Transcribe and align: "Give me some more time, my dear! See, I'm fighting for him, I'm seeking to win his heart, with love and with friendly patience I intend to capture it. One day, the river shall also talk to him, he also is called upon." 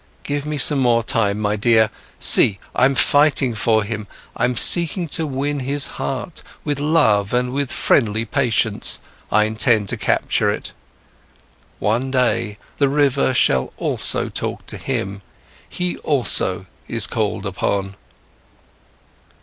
"Give 0.23 0.47
me 0.47 0.57
some 0.57 0.79
more 0.79 1.03
time, 1.03 1.39
my 1.39 1.55
dear! 1.55 1.91
See, 2.19 2.57
I'm 2.75 2.95
fighting 2.95 3.53
for 3.53 3.83
him, 3.83 4.07
I'm 4.35 4.57
seeking 4.57 5.07
to 5.09 5.27
win 5.27 5.59
his 5.59 5.85
heart, 6.01 6.41
with 6.63 6.79
love 6.79 7.35
and 7.35 7.51
with 7.53 7.71
friendly 7.71 8.25
patience 8.25 8.99
I 9.31 9.43
intend 9.43 9.89
to 9.89 9.97
capture 9.97 10.49
it. 10.49 10.73
One 11.77 12.09
day, 12.09 12.57
the 12.79 12.89
river 12.89 13.31
shall 13.35 13.73
also 13.77 14.27
talk 14.27 14.65
to 14.65 14.77
him, 14.77 15.21
he 15.69 15.97
also 15.97 16.65
is 16.87 17.05
called 17.05 17.45
upon." 17.45 17.95